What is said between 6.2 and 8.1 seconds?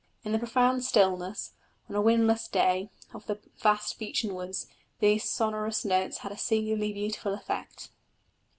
had a singularly beautiful effect.